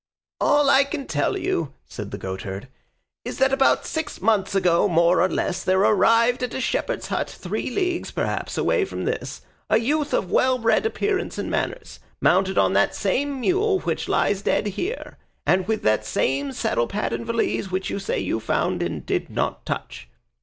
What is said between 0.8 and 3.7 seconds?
can tell you," said the goatherd, "is that